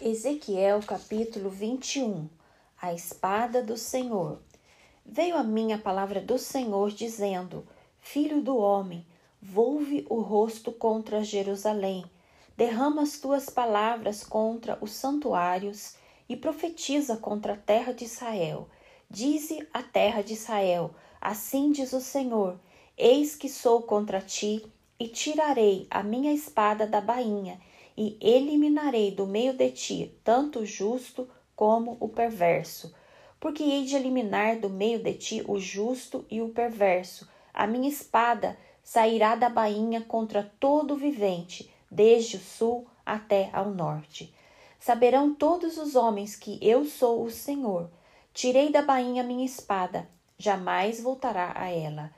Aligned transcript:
Ezequiel 0.00 0.80
capítulo 0.86 1.50
21 1.50 2.28
A 2.80 2.94
espada 2.94 3.60
do 3.60 3.76
Senhor. 3.76 4.40
Veio 5.04 5.36
a 5.36 5.42
mim 5.42 5.72
a 5.72 5.78
palavra 5.78 6.20
do 6.20 6.38
Senhor, 6.38 6.92
dizendo: 6.92 7.66
Filho 7.98 8.40
do 8.40 8.56
homem, 8.56 9.04
volve 9.42 10.06
o 10.08 10.20
rosto 10.20 10.70
contra 10.70 11.24
Jerusalém, 11.24 12.04
derrama 12.56 13.02
as 13.02 13.18
tuas 13.18 13.50
palavras 13.50 14.22
contra 14.22 14.78
os 14.80 14.92
santuários 14.92 15.96
e 16.28 16.36
profetiza 16.36 17.16
contra 17.16 17.54
a 17.54 17.56
terra 17.56 17.92
de 17.92 18.04
Israel. 18.04 18.68
Dize 19.10 19.66
a 19.74 19.82
terra 19.82 20.22
de 20.22 20.34
Israel: 20.34 20.94
Assim 21.20 21.72
diz 21.72 21.92
o 21.92 22.00
Senhor: 22.00 22.56
Eis 22.96 23.34
que 23.34 23.48
sou 23.48 23.82
contra 23.82 24.20
ti 24.20 24.64
e 24.96 25.08
tirarei 25.08 25.88
a 25.90 26.04
minha 26.04 26.32
espada 26.32 26.86
da 26.86 27.00
bainha 27.00 27.58
e 27.98 28.16
eliminarei 28.20 29.10
do 29.10 29.26
meio 29.26 29.52
de 29.52 29.72
ti 29.72 30.16
tanto 30.22 30.60
o 30.60 30.64
justo 30.64 31.28
como 31.56 31.96
o 31.98 32.08
perverso. 32.08 32.94
Porque 33.40 33.64
hei 33.64 33.84
de 33.84 33.96
eliminar 33.96 34.60
do 34.60 34.70
meio 34.70 35.00
de 35.02 35.14
ti 35.14 35.44
o 35.48 35.58
justo 35.58 36.24
e 36.30 36.40
o 36.40 36.50
perverso. 36.50 37.28
A 37.52 37.66
minha 37.66 37.88
espada 37.88 38.56
sairá 38.84 39.34
da 39.34 39.48
bainha 39.48 40.00
contra 40.00 40.48
todo 40.60 40.94
vivente, 40.94 41.68
desde 41.90 42.36
o 42.36 42.40
sul 42.40 42.86
até 43.04 43.50
ao 43.52 43.70
norte. 43.70 44.32
Saberão 44.78 45.34
todos 45.34 45.76
os 45.76 45.96
homens 45.96 46.36
que 46.36 46.56
eu 46.62 46.84
sou 46.84 47.24
o 47.24 47.30
Senhor. 47.30 47.90
Tirei 48.32 48.70
da 48.70 48.80
bainha 48.80 49.24
minha 49.24 49.44
espada, 49.44 50.08
jamais 50.38 51.00
voltará 51.00 51.52
a 51.56 51.68
ela. 51.68 52.12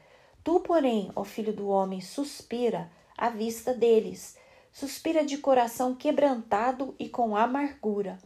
Tu, 0.44 0.60
porém, 0.60 1.10
ó 1.16 1.24
filho 1.24 1.54
do 1.54 1.68
homem, 1.68 2.02
suspira 2.02 2.90
à 3.16 3.30
vista 3.30 3.72
deles 3.72 4.36
suspira 4.72 5.24
de 5.24 5.38
coração 5.38 5.94
quebrantado 5.94 6.94
e 6.98 7.08
com 7.08 7.36
amargura. 7.36 8.18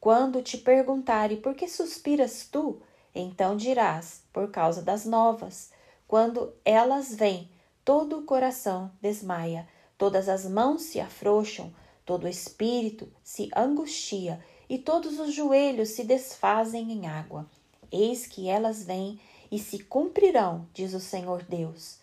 Quando 0.00 0.42
te 0.42 0.58
perguntarem 0.58 1.40
por 1.40 1.54
que 1.54 1.68
suspiras 1.68 2.46
tu, 2.50 2.80
então 3.14 3.56
dirás, 3.56 4.22
por 4.32 4.50
causa 4.50 4.82
das 4.82 5.04
novas. 5.04 5.70
Quando 6.06 6.52
elas 6.64 7.14
vêm, 7.14 7.50
todo 7.84 8.18
o 8.18 8.22
coração 8.22 8.90
desmaia, 9.00 9.66
todas 9.96 10.28
as 10.28 10.44
mãos 10.44 10.82
se 10.82 11.00
afrouxam, 11.00 11.72
todo 12.04 12.24
o 12.24 12.28
espírito 12.28 13.08
se 13.24 13.48
angustia 13.56 14.40
e 14.68 14.78
todos 14.78 15.18
os 15.18 15.32
joelhos 15.32 15.90
se 15.90 16.04
desfazem 16.04 16.92
em 16.92 17.06
água. 17.06 17.48
Eis 17.90 18.26
que 18.26 18.48
elas 18.48 18.84
vêm 18.84 19.18
e 19.50 19.58
se 19.58 19.78
cumprirão, 19.78 20.66
diz 20.74 20.92
o 20.92 21.00
Senhor 21.00 21.42
Deus. 21.44 21.98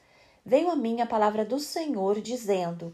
Veio 0.46 0.70
a 0.70 0.76
mim 0.76 1.00
a 1.00 1.06
palavra 1.06 1.46
do 1.46 1.60
Senhor, 1.60 2.20
dizendo: 2.20 2.94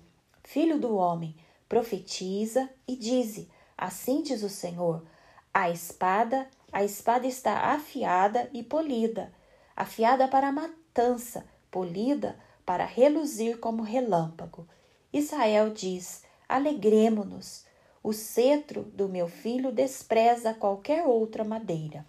Filho 0.51 0.79
do 0.79 0.95
homem, 0.95 1.35
profetiza 1.67 2.67
e 2.87 2.95
dize: 2.95 3.47
Assim 3.77 4.23
diz 4.23 4.41
o 4.41 4.49
Senhor: 4.49 5.05
A 5.53 5.69
espada, 5.69 6.49
a 6.71 6.83
espada 6.83 7.27
está 7.27 7.71
afiada 7.71 8.49
e 8.51 8.63
polida, 8.63 9.31
afiada 9.75 10.27
para 10.27 10.47
a 10.47 10.51
matança, 10.51 11.45
polida 11.69 12.35
para 12.65 12.83
reluzir 12.83 13.59
como 13.59 13.83
relâmpago. 13.83 14.67
Israel 15.13 15.69
diz: 15.69 16.23
Alegremo-nos. 16.47 17.63
O 18.01 18.11
cetro 18.11 18.85
do 18.85 19.07
meu 19.07 19.27
filho 19.27 19.71
despreza 19.71 20.51
qualquer 20.51 21.05
outra 21.05 21.43
madeira. 21.43 22.07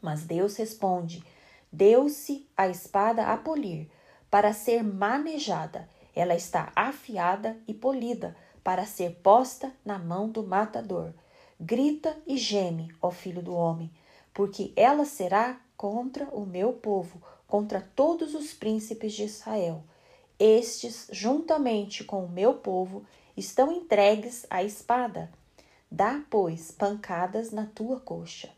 Mas 0.00 0.22
Deus 0.22 0.54
responde: 0.54 1.20
Deu-se 1.72 2.48
a 2.56 2.68
espada 2.68 3.26
a 3.26 3.36
polir, 3.36 3.90
para 4.30 4.52
ser 4.52 4.84
manejada 4.84 5.88
ela 6.16 6.34
está 6.34 6.72
afiada 6.74 7.58
e 7.68 7.74
polida 7.74 8.34
para 8.64 8.86
ser 8.86 9.16
posta 9.22 9.70
na 9.84 9.98
mão 9.98 10.30
do 10.30 10.42
matador. 10.42 11.12
Grita 11.60 12.16
e 12.26 12.38
geme, 12.38 12.90
ó 13.00 13.10
filho 13.10 13.42
do 13.42 13.54
homem, 13.54 13.92
porque 14.32 14.72
ela 14.74 15.04
será 15.04 15.60
contra 15.76 16.24
o 16.30 16.46
meu 16.46 16.72
povo, 16.72 17.22
contra 17.46 17.80
todos 17.94 18.34
os 18.34 18.54
príncipes 18.54 19.12
de 19.12 19.24
Israel. 19.24 19.84
Estes, 20.38 21.06
juntamente 21.12 22.02
com 22.02 22.24
o 22.24 22.28
meu 22.28 22.54
povo, 22.54 23.04
estão 23.36 23.70
entregues 23.70 24.46
à 24.48 24.62
espada. 24.64 25.30
Dá, 25.90 26.22
pois, 26.30 26.70
pancadas 26.70 27.52
na 27.52 27.66
tua 27.66 28.00
coxa, 28.00 28.50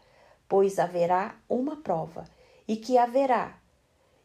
pois 0.49 0.79
haverá 0.79 1.37
uma 1.49 1.77
prova, 1.77 2.25
e 2.67 2.77
que 2.77 2.97
haverá. 2.97 3.59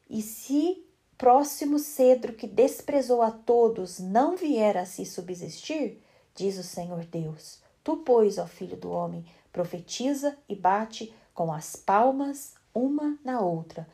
E 0.10 0.22
se 0.22 0.86
próximo 1.18 1.80
cedro 1.80 2.34
que 2.34 2.48
desprezou 2.48 3.22
a 3.22 3.32
todos 3.32 4.00
não 4.00 4.36
vier 4.36 4.78
a 4.78 4.86
se 4.86 5.06
subsistir? 5.06 6.02
Diz 6.36 6.58
o 6.58 6.64
Senhor 6.64 7.06
Deus. 7.06 7.60
Tu, 7.84 7.98
pois, 7.98 8.38
ó 8.38 8.48
filho 8.48 8.78
do 8.78 8.92
homem, 8.92 9.26
profetiza 9.52 10.38
e 10.48 10.56
bate 10.56 11.14
com 11.34 11.52
as 11.52 11.76
palmas 11.76 12.54
uma 12.74 13.18
na 13.24 13.40
outra. 13.42 13.88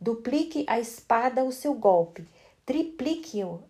Duplique 0.00 0.64
a 0.68 0.78
espada 0.78 1.44
o 1.44 1.52
seu 1.52 1.74
golpe, 1.74 2.26
triplique-o 2.64 3.62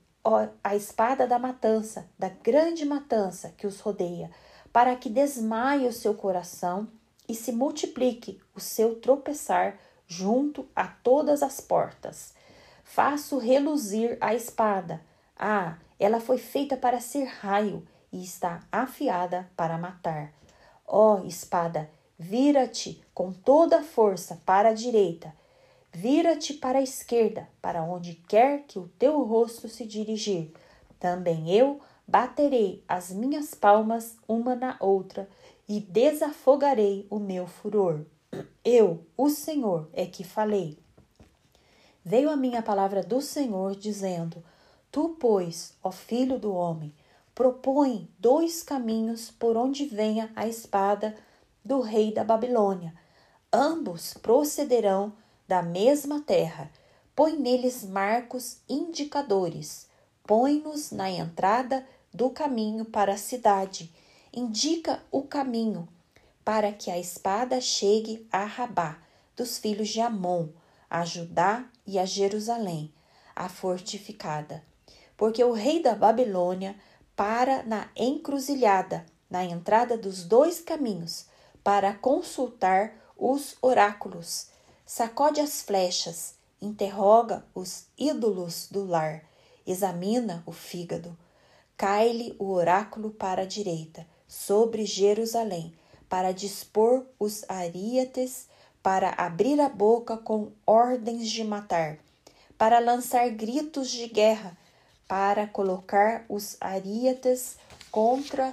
a 0.63 0.77
espada 0.77 1.27
da 1.27 1.39
matança, 1.39 2.09
da 2.19 2.29
grande 2.29 2.85
matança 2.85 3.55
que 3.57 3.67
os 3.67 3.81
rodeia, 3.81 4.31
para 4.73 4.95
que 4.95 5.09
desmaie 5.09 5.89
o 5.89 5.93
seu 5.93 6.15
coração 6.15 6.87
e 7.29 7.35
se 7.35 7.53
multiplique 7.53 8.41
o 8.55 8.61
seu 8.61 8.97
tropeçar 8.97 9.79
junto 10.07 10.69
a 10.75 10.87
todas 10.87 11.43
as 11.43 11.61
portas. 11.61 12.35
Faço 12.93 13.39
reluzir 13.39 14.19
a 14.21 14.35
espada. 14.35 15.01
Ah, 15.39 15.79
ela 15.97 16.19
foi 16.19 16.39
feita 16.39 16.77
para 16.77 16.99
ser 16.99 17.23
raio 17.23 17.87
e 18.13 18.21
está 18.21 18.67
afiada 18.73 19.49
para 19.57 19.79
matar. 19.79 20.35
Ó 20.85 21.21
oh, 21.21 21.25
espada, 21.25 21.89
vira-te 22.19 23.01
com 23.15 23.33
toda 23.33 23.79
a 23.79 23.85
força 23.85 24.43
para 24.45 24.71
a 24.71 24.75
direita, 24.75 25.33
vira-te 25.93 26.53
para 26.53 26.81
a 26.81 26.83
esquerda, 26.83 27.49
para 27.63 27.85
onde 27.85 28.17
quer 28.29 28.65
que 28.67 28.81
o 28.81 28.89
teu 28.99 29.23
rosto 29.23 29.69
se 29.69 29.87
dirigir. 29.87 30.53
Também 30.99 31.49
eu 31.49 31.81
baterei 32.09 32.83
as 32.89 33.13
minhas 33.13 33.55
palmas 33.55 34.17
uma 34.27 34.57
na 34.57 34.77
outra 34.81 35.29
e 35.69 35.79
desafogarei 35.79 37.07
o 37.09 37.21
meu 37.21 37.47
furor. 37.47 38.05
Eu, 38.65 39.07
o 39.17 39.31
Senhor, 39.31 39.89
é 39.93 40.07
que 40.07 40.25
falei 40.25 40.77
veio 42.11 42.29
a 42.29 42.37
mim 42.37 42.57
a 42.57 42.63
palavra 42.63 43.05
do 43.05 43.21
Senhor, 43.21 43.77
dizendo: 43.77 44.43
Tu, 44.91 45.11
pois, 45.21 45.75
ó 45.81 45.93
filho 45.93 46.41
do 46.41 46.53
homem, 46.53 46.93
propõe 47.33 48.11
dois 48.19 48.65
caminhos 48.65 49.31
por 49.31 49.57
onde 49.57 49.87
venha 49.87 50.29
a 50.35 50.49
espada 50.49 51.15
do 51.65 51.81
rei 51.81 52.13
da 52.13 52.25
Babilônia. 52.25 52.93
Ambos 53.53 54.15
procederão 54.15 55.13
da 55.47 55.63
mesma 55.63 56.21
terra. 56.21 56.69
Põe 57.15 57.37
neles 57.37 57.85
marcos 57.85 58.59
indicadores. 58.69 59.87
Põe-nos 60.27 60.91
na 60.91 61.09
entrada 61.09 61.87
do 62.13 62.29
caminho 62.31 62.85
para 62.85 63.15
a 63.15 63.19
cidade. 63.19 63.93
Indica 64.33 65.01
o 65.13 65.23
caminho 65.23 65.89
para 66.45 66.73
que 66.73 66.91
a 66.91 66.99
espada 66.99 67.61
chegue 67.61 68.27
a 68.33 68.45
Rabá, 68.45 68.99
dos 69.37 69.59
filhos 69.59 69.89
de 69.89 70.01
Amon, 70.01 70.49
a 70.89 71.05
Judá 71.05 71.70
e 71.87 71.99
a 71.99 72.05
Jerusalém, 72.05 72.93
a 73.35 73.49
fortificada. 73.49 74.65
Porque 75.17 75.43
o 75.43 75.53
rei 75.53 75.83
da 75.83 75.95
Babilônia 75.95 76.77
para 77.15 77.63
na 77.65 77.89
encruzilhada, 77.95 79.05
na 79.29 79.45
entrada 79.45 79.97
dos 79.97 80.25
dois 80.25 80.61
caminhos, 80.61 81.27
para 81.63 81.93
consultar 81.93 82.95
os 83.17 83.57
oráculos. 83.61 84.47
Sacode 84.87 85.41
as 85.41 85.63
flechas, 85.63 86.35
interroga 86.61 87.45
os 87.55 87.85
ídolos 87.97 88.67
do 88.71 88.85
lar, 88.85 89.25
examina 89.67 90.43
o 90.47 90.53
fígado. 90.53 91.17
Cai-lhe 91.77 92.35
o 92.39 92.51
oráculo 92.51 93.11
para 93.11 93.43
a 93.43 93.47
direita, 93.47 94.07
sobre 94.27 94.85
Jerusalém, 94.87 95.75
para 96.09 96.33
dispor 96.33 97.05
os 97.19 97.45
ariates 97.49 98.49
para 98.83 99.15
abrir 99.17 99.61
a 99.61 99.69
boca 99.69 100.17
com 100.17 100.53
ordens 100.67 101.31
de 101.31 101.45
matar, 101.45 101.99
para 102.57 102.79
lançar 102.79 103.29
gritos 103.31 103.91
de 103.91 104.07
guerra, 104.07 104.57
para 105.07 105.47
colocar 105.47 106.25
os 106.29 106.57
ariates 106.61 107.57
contra 107.91 108.53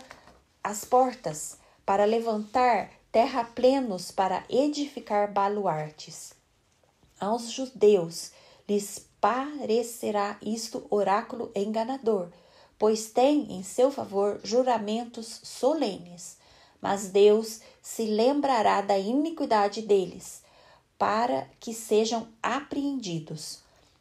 as 0.64 0.84
portas, 0.84 1.58
para 1.86 2.06
levantar 2.06 2.90
terraplenos 3.12 4.12
para 4.12 4.44
edificar 4.50 5.32
baluartes. 5.32 6.34
Aos 7.20 7.50
judeus 7.50 8.32
lhes 8.68 9.08
parecerá 9.20 10.38
isto 10.42 10.86
oráculo 10.90 11.52
enganador, 11.56 12.30
pois 12.78 13.10
tem 13.10 13.54
em 13.54 13.64
seu 13.64 13.90
favor 13.90 14.40
juramentos 14.44 15.40
solenes 15.44 16.38
mas 16.88 17.10
Deus 17.10 17.60
se 17.82 18.06
lembrará 18.06 18.80
da 18.80 18.98
iniquidade 18.98 19.82
deles, 19.82 20.42
para 20.98 21.46
que 21.60 21.74
sejam 21.74 22.30
apreendidos. 22.42 23.60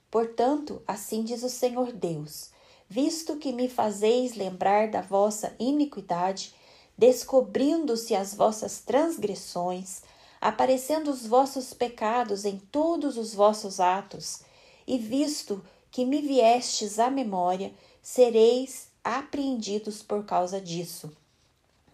Portanto, 0.09 0.81
assim 0.87 1.25
diz 1.25 1.43
o 1.43 1.49
Senhor 1.49 1.91
Deus: 1.91 2.51
visto 2.89 3.39
que 3.39 3.53
me 3.53 3.69
fazeis 3.69 4.37
lembrar 4.37 4.89
da 4.89 5.01
vossa 5.01 5.53
iniquidade, 5.59 6.55
descobrindo-se 6.97 8.15
as 8.15 8.33
vossas 8.35 8.79
transgressões, 8.79 10.03
aparecendo 10.41 11.11
os 11.11 11.27
vossos 11.27 11.75
pecados 11.75 12.45
em 12.45 12.57
todos 12.71 13.19
os 13.19 13.35
vossos 13.35 13.81
atos, 13.81 14.43
e 14.87 14.97
visto 14.97 15.61
que 15.91 16.05
me 16.05 16.23
viestes 16.23 17.01
à 17.01 17.11
memória, 17.11 17.75
sereis 18.01 18.87
apreendidos 19.03 20.05
por 20.05 20.25
causa 20.25 20.61
disso. 20.61 21.11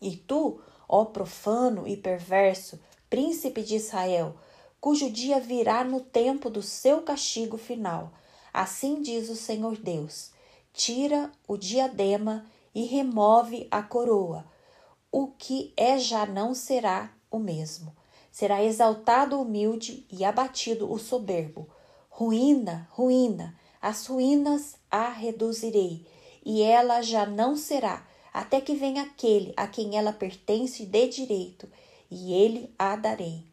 E 0.02 0.16
tu, 0.16 0.60
ó 0.92 1.06
profano 1.06 1.88
e 1.88 1.96
perverso, 1.96 2.78
príncipe 3.08 3.62
de 3.62 3.76
Israel, 3.76 4.36
cujo 4.78 5.10
dia 5.10 5.40
virá 5.40 5.82
no 5.82 6.02
tempo 6.02 6.50
do 6.50 6.60
seu 6.60 7.00
castigo 7.00 7.56
final, 7.56 8.12
assim 8.52 9.00
diz 9.00 9.30
o 9.30 9.34
Senhor 9.34 9.78
Deus: 9.78 10.32
tira 10.74 11.32
o 11.48 11.56
diadema 11.56 12.44
e 12.74 12.84
remove 12.84 13.66
a 13.70 13.82
coroa. 13.82 14.44
O 15.10 15.28
que 15.28 15.72
é 15.78 15.98
já 15.98 16.26
não 16.26 16.54
será 16.54 17.10
o 17.30 17.38
mesmo. 17.38 17.96
Será 18.30 18.62
exaltado 18.62 19.36
o 19.36 19.42
humilde 19.42 20.06
e 20.10 20.24
abatido 20.24 20.90
o 20.90 20.98
soberbo. 20.98 21.68
Ruína, 22.10 22.86
ruína, 22.90 23.58
as 23.80 24.06
ruínas 24.06 24.76
a 24.90 25.08
reduzirei, 25.08 26.06
e 26.44 26.62
ela 26.62 27.00
já 27.02 27.24
não 27.24 27.56
será, 27.56 28.06
até 28.32 28.60
que 28.60 28.74
venha 28.74 29.02
aquele 29.02 29.52
a 29.56 29.66
quem 29.66 29.96
ela 29.96 30.12
pertence 30.12 30.86
de 30.86 31.08
direito, 31.08 31.68
e 32.10 32.32
ele 32.32 32.72
a 32.78 32.96
darei. 32.96 33.44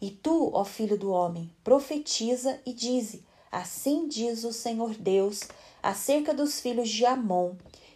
E 0.00 0.10
tu, 0.10 0.50
ó 0.54 0.64
filho 0.64 0.98
do 0.98 1.10
homem, 1.10 1.50
profetiza 1.64 2.60
e 2.64 2.72
dize: 2.72 3.24
Assim 3.50 4.06
diz 4.06 4.44
o 4.44 4.52
Senhor 4.52 4.94
Deus 4.94 5.40
acerca 5.82 6.34
dos 6.34 6.60
filhos 6.60 6.88
de 6.88 7.04
Amon 7.04 7.54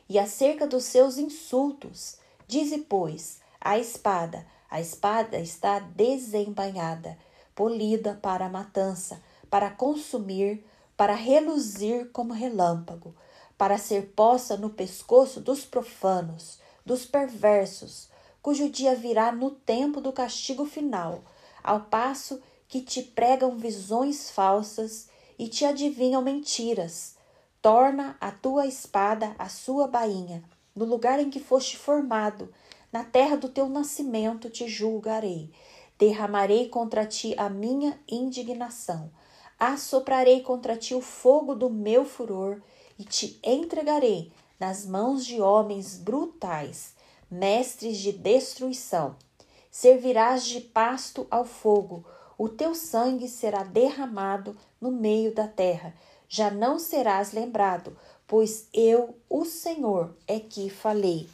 e 0.08 0.18
acerca 0.18 0.66
dos 0.66 0.84
seus 0.84 1.18
insultos. 1.18 2.16
Dize, 2.48 2.78
pois, 2.78 3.38
a 3.60 3.78
espada, 3.78 4.46
a 4.68 4.80
espada 4.80 5.38
está 5.38 5.78
desembainhada, 5.78 7.16
polida 7.54 8.18
para 8.20 8.46
a 8.46 8.50
matança, 8.50 9.22
para 9.48 9.70
consumir, 9.70 10.64
para 10.96 11.14
reluzir 11.14 12.10
como 12.10 12.32
relâmpago, 12.32 13.14
para 13.62 13.78
ser 13.78 14.06
posta 14.16 14.56
no 14.56 14.70
pescoço 14.70 15.40
dos 15.40 15.64
profanos, 15.64 16.58
dos 16.84 17.04
perversos, 17.04 18.08
cujo 18.42 18.68
dia 18.68 18.92
virá 18.96 19.30
no 19.30 19.52
tempo 19.52 20.00
do 20.00 20.12
castigo 20.12 20.64
final, 20.64 21.22
ao 21.62 21.82
passo 21.82 22.42
que 22.66 22.80
te 22.80 23.00
pregam 23.00 23.56
visões 23.56 24.32
falsas 24.32 25.06
e 25.38 25.46
te 25.46 25.64
adivinham 25.64 26.20
mentiras. 26.20 27.14
Torna 27.62 28.16
a 28.20 28.32
tua 28.32 28.66
espada 28.66 29.32
a 29.38 29.48
sua 29.48 29.86
bainha, 29.86 30.42
no 30.74 30.84
lugar 30.84 31.20
em 31.20 31.30
que 31.30 31.38
foste 31.38 31.78
formado, 31.78 32.52
na 32.92 33.04
terra 33.04 33.36
do 33.36 33.48
teu 33.48 33.68
nascimento 33.68 34.50
te 34.50 34.66
julgarei. 34.66 35.52
Derramarei 35.96 36.68
contra 36.68 37.06
ti 37.06 37.32
a 37.38 37.48
minha 37.48 37.96
indignação. 38.08 39.12
Assoprarei 39.56 40.40
contra 40.40 40.76
ti 40.76 40.96
o 40.96 41.00
fogo 41.00 41.54
do 41.54 41.70
meu 41.70 42.04
furor 42.04 42.60
e 43.02 43.04
te 43.04 43.40
entregarei 43.42 44.30
nas 44.60 44.86
mãos 44.86 45.26
de 45.26 45.40
homens 45.40 45.98
brutais, 45.98 46.94
mestres 47.28 47.98
de 47.98 48.12
destruição. 48.12 49.16
Servirás 49.68 50.44
de 50.46 50.60
pasto 50.60 51.26
ao 51.28 51.44
fogo, 51.44 52.04
o 52.38 52.48
teu 52.48 52.76
sangue 52.76 53.26
será 53.26 53.64
derramado 53.64 54.56
no 54.80 54.92
meio 54.92 55.34
da 55.34 55.48
terra. 55.48 55.92
Já 56.28 56.48
não 56.48 56.78
serás 56.78 57.32
lembrado, 57.32 57.96
pois 58.24 58.68
eu, 58.72 59.16
o 59.28 59.44
Senhor, 59.44 60.14
é 60.28 60.38
que 60.38 60.70
falei. 60.70 61.28